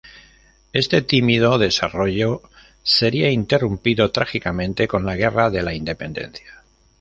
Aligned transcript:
Este 0.81 1.03
tímido 1.03 1.59
desarrollo 1.59 2.41
sería 2.81 3.29
interrumpido 3.29 4.09
trágicamente 4.11 4.87
con 4.87 5.05
la 5.05 5.15
Guerra 5.15 5.51
de 5.51 5.61
la 5.61 5.75
Independencia. 5.75 6.63